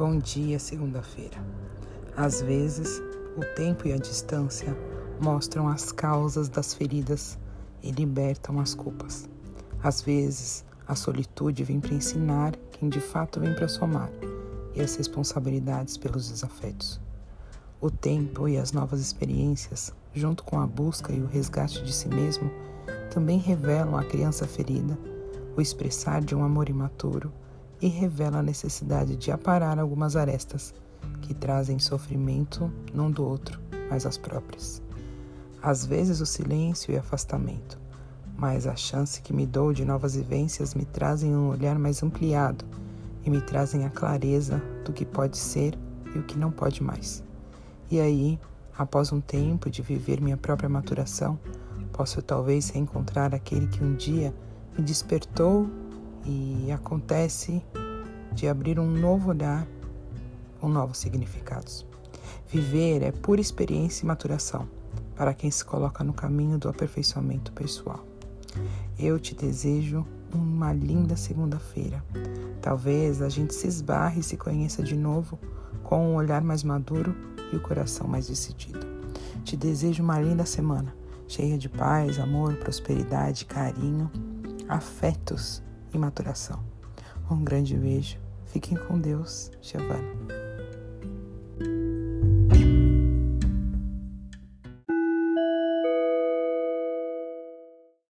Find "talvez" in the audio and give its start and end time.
52.22-52.70, 72.60-73.22